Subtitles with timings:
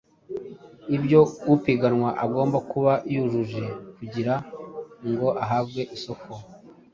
[0.95, 1.19] ibyo
[1.53, 3.63] upiganwa agomba kuba yujuje
[3.97, 4.33] kugira
[5.09, 6.31] ngo ahabwe isoko,